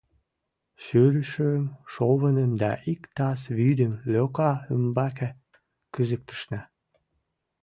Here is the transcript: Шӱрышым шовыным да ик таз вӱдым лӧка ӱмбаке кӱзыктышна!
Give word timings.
Шӱрышым 0.83 1.63
шовыным 1.93 2.51
да 2.61 2.71
ик 2.91 3.01
таз 3.15 3.41
вӱдым 3.57 3.93
лӧка 4.11 4.51
ӱмбаке 4.73 5.29
кӱзыктышна! 5.93 6.61